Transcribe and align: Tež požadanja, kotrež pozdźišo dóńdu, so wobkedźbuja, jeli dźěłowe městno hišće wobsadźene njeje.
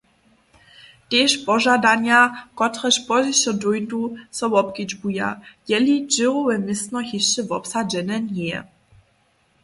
Tež 1.09 1.31
požadanja, 1.47 2.21
kotrež 2.59 2.95
pozdźišo 3.07 3.51
dóńdu, 3.61 4.01
so 4.37 4.45
wobkedźbuja, 4.53 5.29
jeli 5.71 5.95
dźěłowe 6.13 6.55
městno 6.65 6.99
hišće 7.09 7.41
wobsadźene 7.51 8.15
njeje. 8.33 8.59